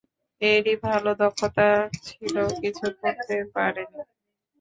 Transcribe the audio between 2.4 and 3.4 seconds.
কিছু করতে